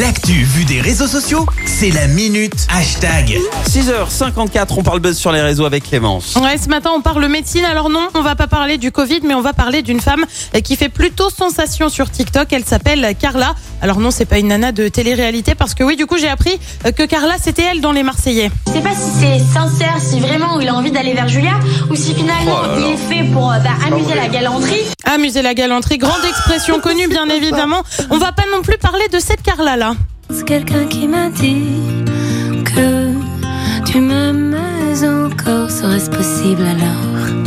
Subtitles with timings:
[0.00, 3.38] L'actu vue des réseaux sociaux, c'est la minute hashtag.
[3.68, 6.36] 6h54, on parle buzz sur les réseaux avec Clémence.
[6.36, 7.64] Ouais, ce matin, on parle médecine.
[7.64, 10.24] Alors non, on va pas parler du Covid, mais on va parler d'une femme
[10.64, 12.52] qui fait plutôt sensation sur TikTok.
[12.52, 13.54] Elle s'appelle Carla.
[13.80, 16.58] Alors non, c'est pas une nana de télé-réalité parce que oui, du coup, j'ai appris
[16.96, 18.50] que Carla, c'était elle dans Les Marseillais.
[18.68, 21.54] Je sais pas si c'est sincère, si vraiment il a envie d'aller vers Julia,
[21.90, 22.86] ou si finalement Oh là là.
[22.86, 24.84] il est fait pour bah, amuser la galanterie.
[25.04, 27.82] Amuser la galanterie, grande expression connue, bien évidemment.
[28.10, 29.94] On va pas non plus parler de cette Carla-là.
[30.30, 31.64] C'est quelqu'un qui m'a dit
[32.64, 33.12] que
[33.84, 35.70] tu m'aimais encore.
[35.70, 37.41] Serait-ce possible alors?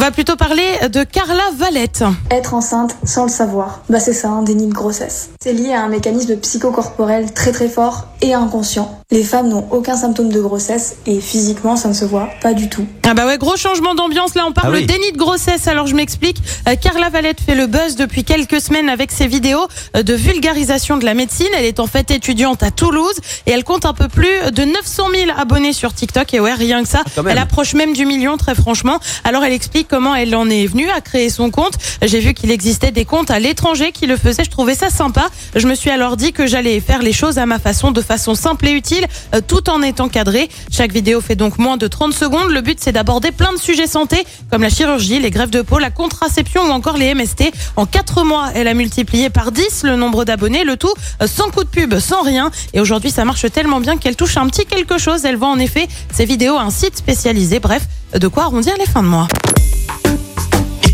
[0.00, 2.04] On va plutôt parler de Carla Valette.
[2.30, 5.28] Être enceinte sans le savoir, bah c'est ça, un déni de grossesse.
[5.42, 8.98] C'est lié à un mécanisme psychocorporel très très fort et inconscient.
[9.10, 12.70] Les femmes n'ont aucun symptôme de grossesse et physiquement ça ne se voit pas du
[12.70, 12.86] tout.
[13.06, 14.34] Ah bah ouais, gros changement d'ambiance.
[14.36, 14.86] Là, on parle Ah oui.
[14.86, 15.68] déni de grossesse.
[15.68, 16.38] Alors je m'explique.
[16.66, 20.96] Euh, Carla Valette fait le buzz depuis quelques semaines avec ses vidéos euh, de vulgarisation
[20.96, 21.48] de la médecine.
[21.58, 25.02] Elle est en fait étudiante à Toulouse et elle compte un peu plus de 900
[25.26, 26.32] 000 abonnés sur TikTok.
[26.32, 27.28] Et ouais, rien que ça, même.
[27.28, 28.98] elle approche même du million, très franchement.
[29.24, 31.74] Alors elle explique comment elle en est venue à créer son compte.
[32.00, 34.44] J'ai vu qu'il existait des comptes à l'étranger qui le faisaient.
[34.44, 35.28] Je trouvais ça sympa.
[35.56, 38.36] Je me suis alors dit que j'allais faire les choses à ma façon, de façon
[38.36, 40.48] simple et utile, euh, tout en étant cadré.
[40.70, 42.50] Chaque vidéo fait donc moins de 30 secondes.
[42.50, 45.78] Le but, c'est d'aborder plein de sujets santé, comme la chirurgie, les greffes de peau,
[45.78, 47.50] la contraception ou encore les MST.
[47.74, 51.50] En 4 mois, elle a multiplié par 10 le nombre d'abonnés, le tout euh, sans
[51.50, 52.52] coup de pub, sans rien.
[52.74, 55.24] Et aujourd'hui, ça marche tellement bien qu'elle touche un petit quelque chose.
[55.24, 57.58] Elle vend en effet ses vidéos à un site spécialisé.
[57.58, 57.82] Bref,
[58.14, 59.26] de quoi arrondir les fins de mois.